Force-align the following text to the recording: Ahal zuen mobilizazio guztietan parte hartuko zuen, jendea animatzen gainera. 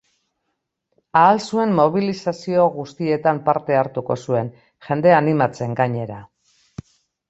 Ahal 1.21 1.41
zuen 1.49 1.75
mobilizazio 1.81 2.65
guztietan 2.79 3.45
parte 3.51 3.79
hartuko 3.83 4.21
zuen, 4.27 4.53
jendea 4.91 5.23
animatzen 5.25 5.83
gainera. 5.85 6.23